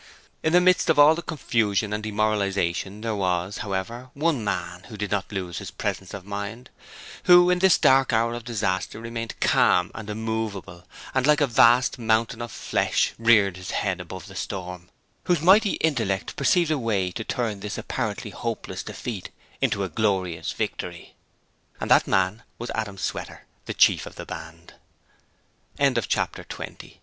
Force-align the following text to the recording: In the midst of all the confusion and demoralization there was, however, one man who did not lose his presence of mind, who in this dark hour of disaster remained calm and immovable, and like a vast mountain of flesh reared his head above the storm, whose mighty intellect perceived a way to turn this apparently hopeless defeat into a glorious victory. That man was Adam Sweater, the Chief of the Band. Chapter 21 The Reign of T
In 0.41 0.51
the 0.53 0.59
midst 0.59 0.89
of 0.89 0.97
all 0.97 1.13
the 1.13 1.21
confusion 1.21 1.93
and 1.93 2.01
demoralization 2.01 3.01
there 3.01 3.13
was, 3.13 3.59
however, 3.59 4.09
one 4.15 4.43
man 4.43 4.83
who 4.85 4.97
did 4.97 5.11
not 5.11 5.31
lose 5.31 5.59
his 5.59 5.69
presence 5.69 6.11
of 6.15 6.25
mind, 6.25 6.71
who 7.25 7.51
in 7.51 7.59
this 7.59 7.77
dark 7.77 8.11
hour 8.11 8.33
of 8.33 8.43
disaster 8.43 8.99
remained 8.99 9.39
calm 9.39 9.91
and 9.93 10.09
immovable, 10.09 10.87
and 11.13 11.27
like 11.27 11.39
a 11.39 11.45
vast 11.45 11.99
mountain 11.99 12.41
of 12.41 12.51
flesh 12.51 13.13
reared 13.19 13.57
his 13.57 13.69
head 13.69 14.01
above 14.01 14.25
the 14.25 14.33
storm, 14.33 14.89
whose 15.25 15.39
mighty 15.43 15.73
intellect 15.73 16.35
perceived 16.35 16.71
a 16.71 16.79
way 16.79 17.11
to 17.11 17.23
turn 17.23 17.59
this 17.59 17.77
apparently 17.77 18.31
hopeless 18.31 18.81
defeat 18.81 19.29
into 19.61 19.83
a 19.83 19.87
glorious 19.89 20.51
victory. 20.53 21.13
That 21.79 22.07
man 22.07 22.41
was 22.57 22.71
Adam 22.73 22.97
Sweater, 22.97 23.45
the 23.67 23.75
Chief 23.75 24.07
of 24.07 24.15
the 24.15 24.25
Band. 24.25 24.73
Chapter 25.77 26.43
21 26.43 26.47
The 26.47 26.63
Reign 26.63 26.71
of 26.71 26.77
T 26.79 26.97